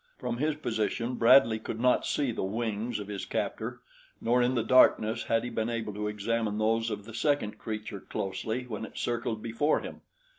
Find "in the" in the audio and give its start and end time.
4.41-4.63